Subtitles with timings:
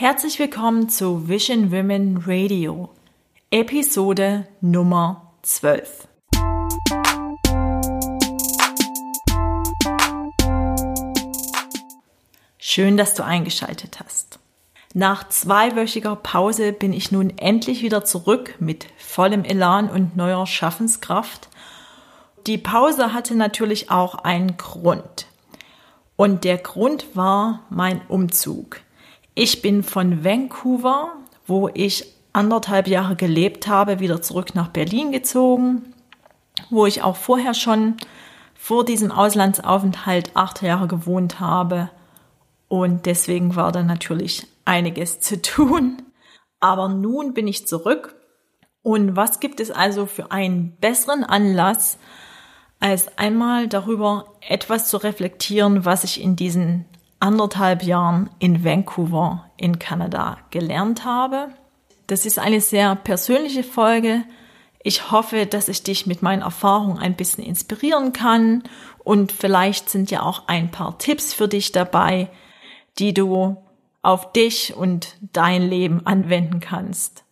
[0.00, 2.88] Herzlich willkommen zu Vision Women Radio,
[3.50, 6.08] Episode Nummer 12.
[12.56, 14.38] Schön, dass du eingeschaltet hast.
[14.94, 21.50] Nach zweiwöchiger Pause bin ich nun endlich wieder zurück mit vollem Elan und neuer Schaffenskraft.
[22.46, 25.26] Die Pause hatte natürlich auch einen Grund.
[26.16, 28.80] Und der Grund war mein Umzug.
[29.34, 31.12] Ich bin von Vancouver,
[31.46, 35.94] wo ich anderthalb Jahre gelebt habe, wieder zurück nach Berlin gezogen,
[36.68, 37.96] wo ich auch vorher schon
[38.54, 41.90] vor diesem Auslandsaufenthalt acht Jahre gewohnt habe.
[42.68, 46.02] Und deswegen war da natürlich einiges zu tun.
[46.60, 48.14] Aber nun bin ich zurück.
[48.82, 51.98] Und was gibt es also für einen besseren Anlass,
[52.80, 56.86] als einmal darüber etwas zu reflektieren, was ich in diesen
[57.20, 61.50] anderthalb Jahren in Vancouver in Kanada gelernt habe.
[62.06, 64.24] Das ist eine sehr persönliche Folge.
[64.82, 68.64] Ich hoffe, dass ich dich mit meinen Erfahrungen ein bisschen inspirieren kann
[69.04, 72.30] und vielleicht sind ja auch ein paar Tipps für dich dabei,
[72.98, 73.56] die du
[74.02, 77.24] auf dich und dein Leben anwenden kannst.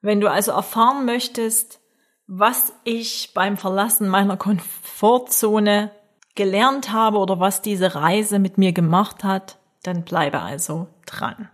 [0.00, 1.80] Wenn du also erfahren möchtest,
[2.26, 5.90] was ich beim Verlassen meiner Komfortzone
[6.36, 11.48] gelernt habe oder was diese Reise mit mir gemacht hat, dann bleibe also dran.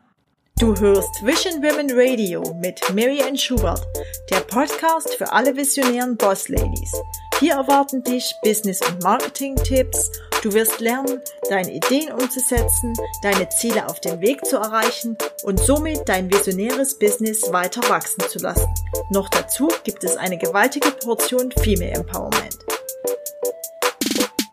[0.58, 3.82] Du hörst Vision Women Radio mit Mary Ann Schubert,
[4.30, 6.92] der Podcast für alle visionären Boss Ladies.
[7.40, 10.12] Hier erwarten dich Business- und Marketing-Tipps.
[10.42, 16.08] Du wirst lernen, deine Ideen umzusetzen, deine Ziele auf dem Weg zu erreichen und somit
[16.08, 18.68] dein visionäres Business weiter wachsen zu lassen.
[19.10, 22.58] Noch dazu gibt es eine gewaltige Portion Female Empowerment.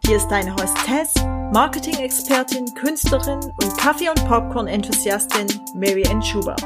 [0.09, 1.13] Hier ist deine Hostess,
[1.53, 6.63] Marketing-Expertin, Künstlerin und Kaffee- und Popcorn-Enthusiastin Mary Ann Schubert.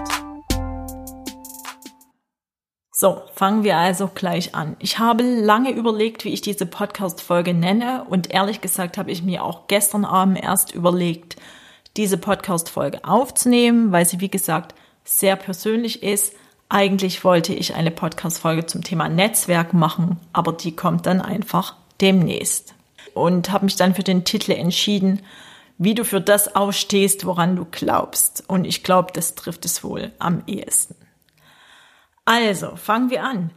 [2.93, 4.77] So, fangen wir also gleich an.
[4.79, 9.43] Ich habe lange überlegt, wie ich diese Podcast-Folge nenne und ehrlich gesagt habe ich mir
[9.43, 11.35] auch gestern Abend erst überlegt,
[11.97, 16.33] diese Podcast-Folge aufzunehmen, weil sie, wie gesagt, sehr persönlich ist.
[16.69, 22.73] Eigentlich wollte ich eine Podcast-Folge zum Thema Netzwerk machen, aber die kommt dann einfach demnächst
[23.13, 25.21] und habe mich dann für den Titel entschieden,
[25.77, 28.43] wie du für das ausstehst, woran du glaubst.
[28.47, 30.95] Und ich glaube, das trifft es wohl am ehesten.
[32.25, 33.51] Also, fangen wir an.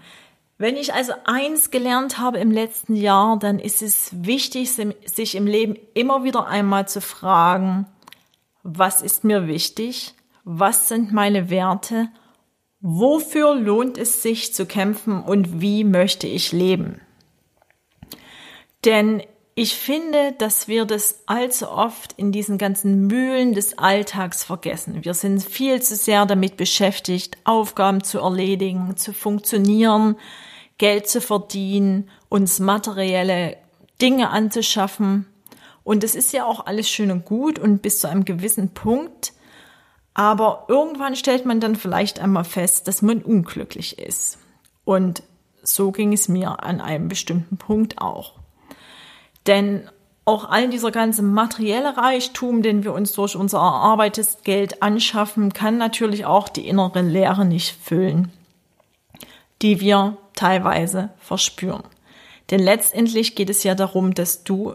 [0.58, 5.46] Wenn ich also eins gelernt habe im letzten Jahr, dann ist es wichtig, sich im
[5.46, 7.86] Leben immer wieder einmal zu fragen,
[8.62, 10.14] was ist mir wichtig?
[10.44, 12.08] Was sind meine Werte?
[12.80, 17.00] Wofür lohnt es sich zu kämpfen und wie möchte ich leben?
[18.84, 19.22] Denn
[19.58, 25.02] ich finde, dass wir das allzu oft in diesen ganzen Mühlen des Alltags vergessen.
[25.02, 30.16] Wir sind viel zu sehr damit beschäftigt, Aufgaben zu erledigen, zu funktionieren,
[30.76, 33.56] Geld zu verdienen, uns materielle
[34.02, 35.24] Dinge anzuschaffen.
[35.84, 39.32] Und es ist ja auch alles schön und gut und bis zu einem gewissen Punkt.
[40.12, 44.36] Aber irgendwann stellt man dann vielleicht einmal fest, dass man unglücklich ist.
[44.84, 45.22] Und
[45.62, 48.34] so ging es mir an einem bestimmten Punkt auch.
[49.46, 49.88] Denn
[50.24, 55.78] auch all dieser ganze materielle Reichtum, den wir uns durch unser erarbeitetes Geld anschaffen, kann
[55.78, 58.32] natürlich auch die innere Leere nicht füllen,
[59.62, 61.84] die wir teilweise verspüren.
[62.50, 64.74] Denn letztendlich geht es ja darum, dass du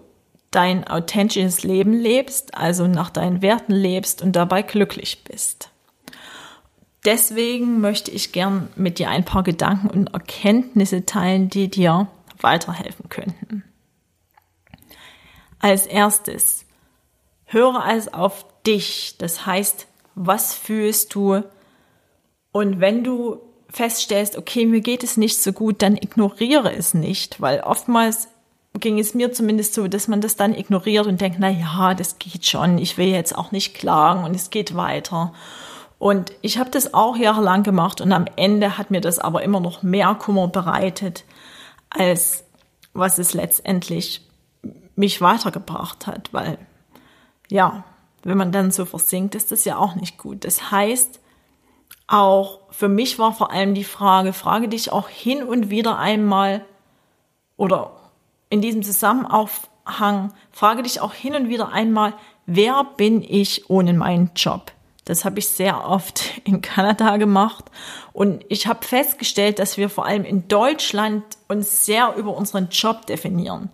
[0.51, 5.69] dein authentisches Leben lebst, also nach deinen Werten lebst und dabei glücklich bist.
[7.05, 12.07] Deswegen möchte ich gern mit dir ein paar Gedanken und Erkenntnisse teilen, die dir
[12.39, 13.63] weiterhelfen könnten.
[15.61, 16.65] Als erstes,
[17.45, 19.15] höre also auf dich.
[19.19, 21.43] Das heißt, was fühlst du?
[22.51, 23.39] Und wenn du
[23.69, 28.27] feststellst, okay, mir geht es nicht so gut, dann ignoriere es nicht, weil oftmals
[28.79, 32.19] ging es mir zumindest so, dass man das dann ignoriert und denkt, na ja, das
[32.19, 35.33] geht schon, ich will jetzt auch nicht klagen und es geht weiter.
[35.99, 39.59] Und ich habe das auch jahrelang gemacht und am Ende hat mir das aber immer
[39.59, 41.25] noch mehr Kummer bereitet,
[41.89, 42.43] als
[42.93, 44.21] was es letztendlich
[44.95, 46.57] mich weitergebracht hat, weil
[47.49, 47.83] ja,
[48.23, 50.45] wenn man dann so versinkt, ist das ja auch nicht gut.
[50.45, 51.19] Das heißt,
[52.07, 56.65] auch für mich war vor allem die Frage, frage dich auch hin und wieder einmal
[57.57, 57.91] oder
[58.49, 62.13] in diesem Zusammenhang, frage dich auch hin und wieder einmal,
[62.45, 64.71] wer bin ich ohne meinen Job?
[65.05, 67.65] Das habe ich sehr oft in Kanada gemacht
[68.13, 73.07] und ich habe festgestellt, dass wir vor allem in Deutschland uns sehr über unseren Job
[73.07, 73.69] definieren.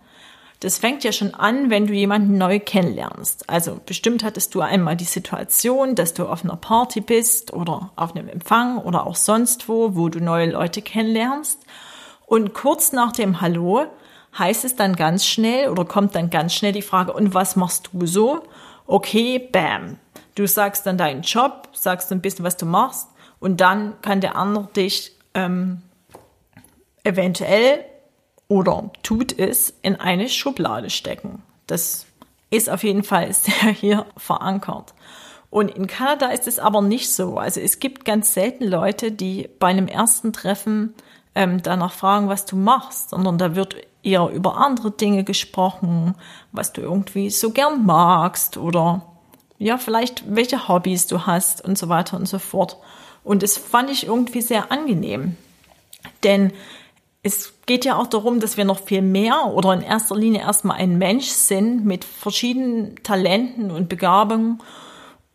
[0.59, 3.47] Das fängt ja schon an, wenn du jemanden neu kennenlernst.
[3.47, 8.15] Also bestimmt hattest du einmal die Situation, dass du auf einer Party bist oder auf
[8.15, 11.59] einem Empfang oder auch sonst wo, wo du neue Leute kennenlernst.
[12.25, 13.85] Und kurz nach dem Hallo
[14.37, 17.89] heißt es dann ganz schnell oder kommt dann ganz schnell die Frage, und was machst
[17.93, 18.43] du so?
[18.87, 19.97] Okay, bam.
[20.35, 24.35] Du sagst dann deinen Job, sagst ein bisschen, was du machst und dann kann der
[24.35, 25.81] andere dich ähm,
[27.03, 27.85] eventuell
[28.47, 31.43] oder tut es in eine Schublade stecken.
[31.67, 32.05] Das
[32.49, 34.93] ist auf jeden Fall sehr hier verankert.
[35.49, 37.37] Und in Kanada ist es aber nicht so.
[37.37, 40.93] Also es gibt ganz selten Leute, die bei einem ersten Treffen
[41.35, 46.15] ähm, danach fragen, was du machst, sondern da wird eher über andere Dinge gesprochen,
[46.51, 49.03] was du irgendwie so gern magst oder
[49.57, 52.77] ja, vielleicht welche Hobbys du hast und so weiter und so fort.
[53.23, 55.35] Und das fand ich irgendwie sehr angenehm.
[56.23, 56.53] Denn
[57.27, 60.77] es geht ja auch darum, dass wir noch viel mehr oder in erster Linie erstmal
[60.77, 64.61] ein Mensch sind mit verschiedenen Talenten und Begabungen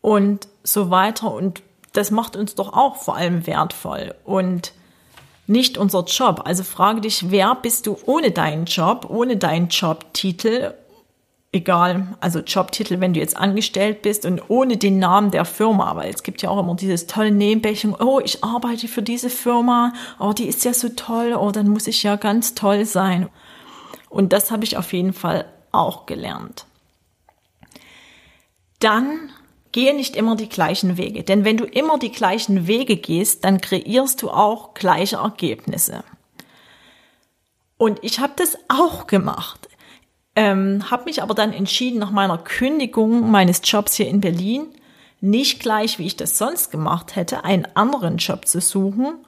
[0.00, 1.32] und so weiter.
[1.32, 1.62] Und
[1.92, 4.72] das macht uns doch auch vor allem wertvoll und
[5.46, 6.42] nicht unser Job.
[6.44, 10.74] Also frage dich, wer bist du ohne deinen Job, ohne deinen Jobtitel
[11.52, 16.10] egal, also Jobtitel, wenn du jetzt angestellt bist und ohne den Namen der Firma, weil
[16.10, 20.32] es gibt ja auch immer dieses tolle Nebenbächen, oh, ich arbeite für diese Firma, oh,
[20.32, 23.28] die ist ja so toll, oh, dann muss ich ja ganz toll sein.
[24.08, 26.66] Und das habe ich auf jeden Fall auch gelernt.
[28.78, 29.30] Dann
[29.72, 33.60] gehe nicht immer die gleichen Wege, denn wenn du immer die gleichen Wege gehst, dann
[33.60, 36.02] kreierst du auch gleiche Ergebnisse.
[37.76, 39.68] Und ich habe das auch gemacht.
[40.34, 44.66] Ähm, habe mich aber dann entschieden, nach meiner Kündigung meines Jobs hier in Berlin,
[45.20, 49.24] nicht gleich, wie ich das sonst gemacht hätte, einen anderen Job zu suchen,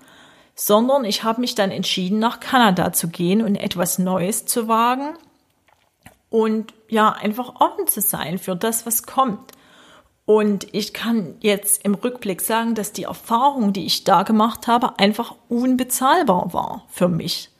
[0.54, 5.14] sondern ich habe mich dann entschieden, nach Kanada zu gehen und etwas Neues zu wagen
[6.30, 9.52] und ja, einfach offen zu sein für das, was kommt.
[10.26, 14.98] Und ich kann jetzt im Rückblick sagen, dass die Erfahrung, die ich da gemacht habe,
[14.98, 17.50] einfach unbezahlbar war für mich.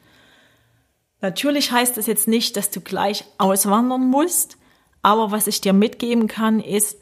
[1.24, 4.58] Natürlich heißt das jetzt nicht, dass du gleich auswandern musst,
[5.00, 6.98] aber was ich dir mitgeben kann, ist,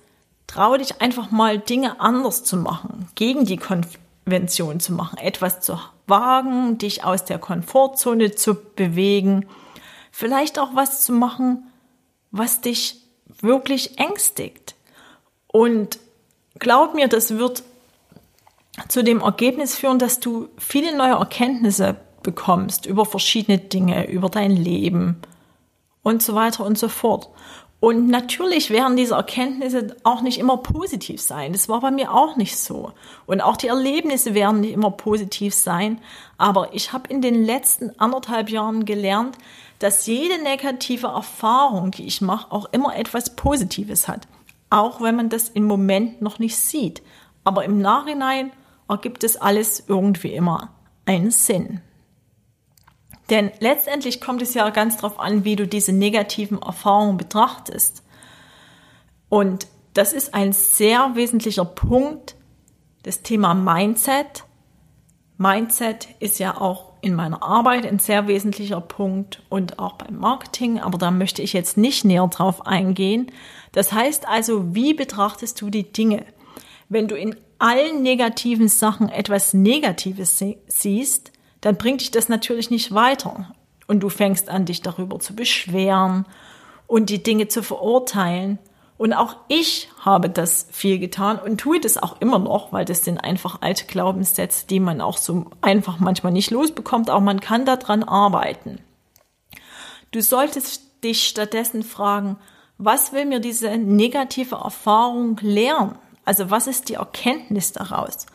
[0.47, 5.77] traue dich einfach mal Dinge anders zu machen, gegen die Konvention zu machen, etwas zu
[6.07, 9.49] wagen, dich aus der Komfortzone zu bewegen,
[10.13, 11.73] vielleicht auch was zu machen,
[12.31, 13.03] was dich
[13.41, 14.77] wirklich ängstigt.
[15.49, 15.99] Und
[16.61, 17.65] glaub mir, das wird
[18.87, 24.53] zu dem Ergebnis führen, dass du viele neue Erkenntnisse bekommst über verschiedene Dinge, über dein
[24.53, 25.21] Leben
[26.03, 27.29] und so weiter und so fort.
[27.83, 31.53] Und natürlich werden diese Erkenntnisse auch nicht immer positiv sein.
[31.53, 32.93] Das war bei mir auch nicht so.
[33.27, 36.01] Und auch die Erlebnisse werden nicht immer positiv sein.
[36.39, 39.37] Aber ich habe in den letzten anderthalb Jahren gelernt,
[39.81, 44.29] dass jede negative Erfahrung, die ich mache, auch immer etwas Positives hat.
[44.71, 47.03] Auch wenn man das im Moment noch nicht sieht.
[47.43, 48.53] Aber im Nachhinein
[48.89, 50.71] ergibt es alles irgendwie immer
[51.05, 51.81] einen Sinn.
[53.31, 58.03] Denn letztendlich kommt es ja ganz darauf an, wie du diese negativen Erfahrungen betrachtest.
[59.29, 62.37] Und das ist ein sehr wesentlicher Punkt,
[63.03, 64.45] das Thema Mindset.
[65.39, 70.79] Mindset ist ja auch in meiner Arbeit ein sehr wesentlicher Punkt und auch beim Marketing,
[70.79, 73.31] aber da möchte ich jetzt nicht näher drauf eingehen.
[73.73, 76.25] Das heißt also, wie betrachtest du die Dinge?
[76.89, 81.33] Wenn du in allen negativen Sachen etwas Negatives siehst,
[81.63, 83.55] dann bringt dich das natürlich nicht weiter.
[83.87, 86.27] Und du fängst an, dich darüber zu beschweren
[86.87, 88.59] und die Dinge zu verurteilen.
[88.99, 93.05] Und auch ich habe das viel getan und tue das auch immer noch, weil das
[93.05, 97.65] sind einfach alte Glaubenssätze, die man auch so einfach manchmal nicht losbekommt, aber man kann
[97.65, 98.81] daran arbeiten.
[100.11, 102.37] Du solltest dich stattdessen fragen,
[102.79, 105.97] was will mir diese negative Erfahrung lernen?
[106.25, 108.27] Also was ist die Erkenntnis daraus?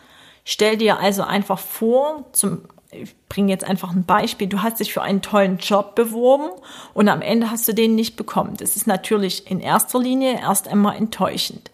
[0.43, 4.93] Stell dir also einfach vor, zum ich bringe jetzt einfach ein Beispiel, du hast dich
[4.93, 6.49] für einen tollen Job beworben
[6.93, 8.55] und am Ende hast du den nicht bekommen.
[8.57, 11.71] Das ist natürlich in erster Linie erst einmal enttäuschend.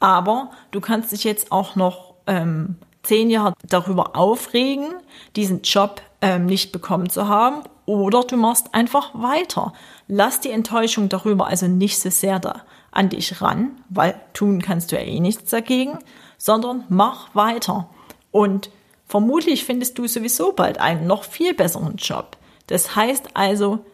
[0.00, 4.88] Aber du kannst dich jetzt auch noch ähm, zehn Jahre darüber aufregen,
[5.36, 7.62] diesen Job ähm, nicht bekommen zu haben.
[7.86, 9.72] Oder du machst einfach weiter.
[10.08, 14.90] Lass die Enttäuschung darüber also nicht so sehr da an dich ran, weil tun kannst
[14.90, 15.98] du ja eh nichts dagegen,
[16.38, 17.88] sondern mach weiter.
[18.32, 18.70] Und
[19.06, 22.36] Vermutlich findest du sowieso bald einen noch viel besseren Job.
[22.66, 23.84] Das heißt also,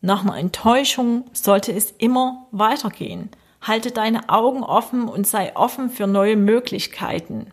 [0.00, 3.30] nach einer Enttäuschung sollte es immer weitergehen.
[3.60, 7.48] Halte deine Augen offen und sei offen für neue Möglichkeiten.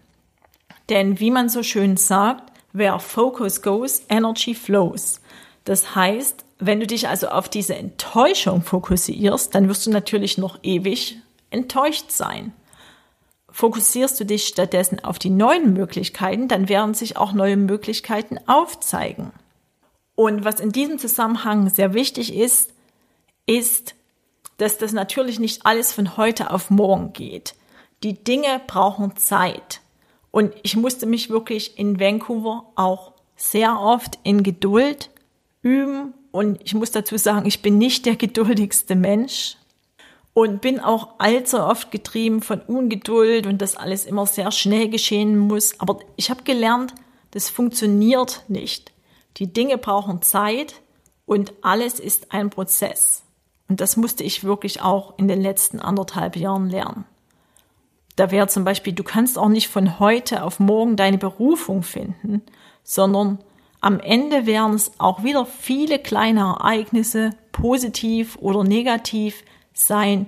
[0.89, 5.19] Denn wie man so schön sagt, where focus goes, energy flows.
[5.63, 10.59] Das heißt wenn du dich also auf diese Enttäuschung fokussierst, dann wirst du natürlich noch
[10.63, 11.17] ewig
[11.49, 12.53] enttäuscht sein.
[13.55, 19.31] Fokussierst du dich stattdessen auf die neuen Möglichkeiten, dann werden sich auch neue Möglichkeiten aufzeigen.
[20.13, 22.73] Und was in diesem Zusammenhang sehr wichtig ist,
[23.45, 23.95] ist,
[24.57, 27.55] dass das natürlich nicht alles von heute auf morgen geht.
[28.03, 29.79] Die Dinge brauchen Zeit.
[30.31, 35.11] Und ich musste mich wirklich in Vancouver auch sehr oft in Geduld
[35.61, 36.13] üben.
[36.33, 39.55] Und ich muss dazu sagen, ich bin nicht der geduldigste Mensch
[40.35, 45.37] und bin auch allzu oft getrieben von Ungeduld und dass alles immer sehr schnell geschehen
[45.37, 45.79] muss.
[45.79, 46.93] Aber ich habe gelernt,
[47.31, 48.91] das funktioniert nicht.
[49.37, 50.81] Die Dinge brauchen Zeit
[51.25, 53.23] und alles ist ein Prozess.
[53.69, 57.05] Und das musste ich wirklich auch in den letzten anderthalb Jahren lernen.
[58.17, 62.41] Da wäre zum Beispiel, du kannst auch nicht von heute auf morgen deine Berufung finden,
[62.83, 63.39] sondern
[63.79, 70.27] am Ende werden es auch wieder viele kleine Ereignisse, positiv oder negativ, sein,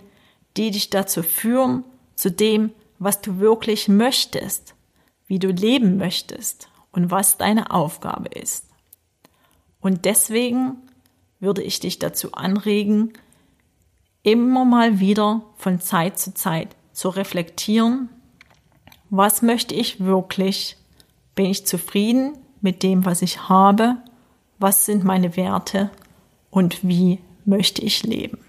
[0.57, 1.83] die dich dazu führen,
[2.15, 4.75] zu dem, was du wirklich möchtest,
[5.25, 8.65] wie du leben möchtest und was deine Aufgabe ist.
[9.79, 10.77] Und deswegen
[11.39, 13.13] würde ich dich dazu anregen,
[14.23, 18.09] immer mal wieder von Zeit zu Zeit zu reflektieren,
[19.09, 20.75] was möchte ich wirklich?
[21.35, 23.97] Bin ich zufrieden mit dem, was ich habe?
[24.59, 25.91] Was sind meine Werte?
[26.49, 28.39] Und wie möchte ich leben?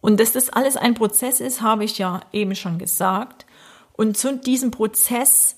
[0.00, 3.46] Und dass das alles ein Prozess ist, habe ich ja eben schon gesagt.
[3.94, 5.56] Und zu diesem Prozess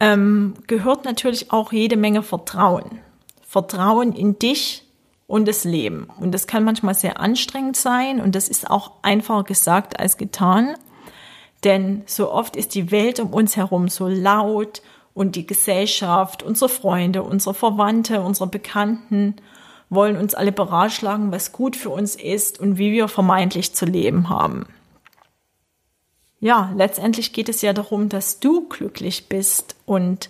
[0.00, 3.00] ähm, gehört natürlich auch jede Menge Vertrauen.
[3.46, 4.84] Vertrauen in dich
[5.26, 6.08] und das Leben.
[6.20, 10.74] Und das kann manchmal sehr anstrengend sein und das ist auch einfacher gesagt als getan.
[11.62, 14.82] Denn so oft ist die Welt um uns herum so laut
[15.14, 19.36] und die Gesellschaft, unsere Freunde, unsere Verwandte, unsere Bekannten
[19.94, 24.28] wollen uns alle beratschlagen, was gut für uns ist und wie wir vermeintlich zu leben
[24.28, 24.66] haben.
[26.40, 30.28] Ja, letztendlich geht es ja darum, dass du glücklich bist und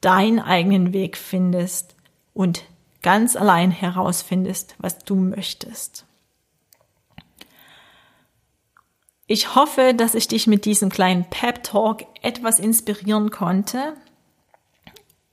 [0.00, 1.94] deinen eigenen Weg findest
[2.34, 2.64] und
[3.02, 6.04] ganz allein herausfindest, was du möchtest.
[9.26, 13.94] Ich hoffe, dass ich dich mit diesem kleinen Pep Talk etwas inspirieren konnte,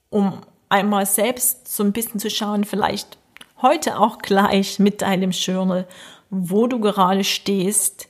[0.10, 3.18] um einmal selbst so ein bisschen zu schauen, vielleicht
[3.62, 5.88] heute auch gleich mit deinem Journal,
[6.30, 8.08] wo du gerade stehst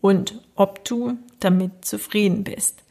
[0.00, 2.82] und ob du damit zufrieden bist.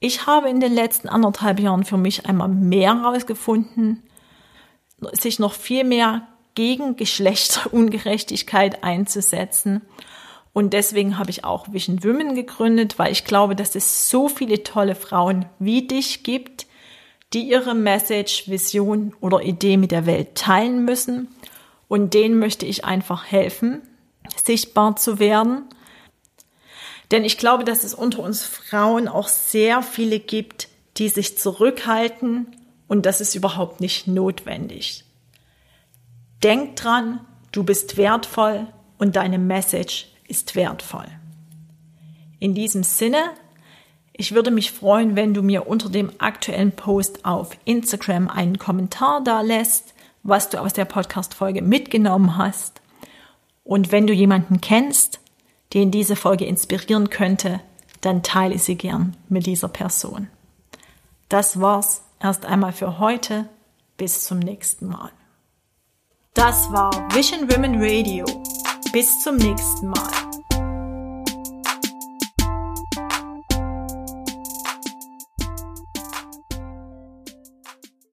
[0.00, 4.02] Ich habe in den letzten anderthalb Jahren für mich einmal mehr herausgefunden,
[5.12, 9.82] sich noch viel mehr gegen Geschlechterungerechtigkeit einzusetzen.
[10.52, 14.62] Und deswegen habe ich auch Vision Women gegründet, weil ich glaube, dass es so viele
[14.62, 16.67] tolle Frauen wie dich gibt,
[17.32, 21.28] die ihre Message, Vision oder Idee mit der Welt teilen müssen.
[21.88, 23.82] Und denen möchte ich einfach helfen,
[24.42, 25.64] sichtbar zu werden.
[27.10, 32.54] Denn ich glaube, dass es unter uns Frauen auch sehr viele gibt, die sich zurückhalten
[32.88, 35.04] und das ist überhaupt nicht notwendig.
[36.42, 37.20] Denk dran,
[37.52, 38.66] du bist wertvoll
[38.98, 41.06] und deine Message ist wertvoll.
[42.40, 43.18] In diesem Sinne
[44.18, 49.22] ich würde mich freuen, wenn du mir unter dem aktuellen Post auf Instagram einen Kommentar
[49.22, 49.94] da lässt,
[50.24, 52.82] was du aus der Podcast-Folge mitgenommen hast.
[53.62, 55.20] Und wenn du jemanden kennst,
[55.72, 57.60] den diese Folge inspirieren könnte,
[58.00, 60.28] dann teile sie gern mit dieser Person.
[61.28, 63.48] Das war's erst einmal für heute.
[63.96, 65.10] Bis zum nächsten Mal.
[66.34, 68.24] Das war Vision Women Radio.
[68.92, 70.27] Bis zum nächsten Mal.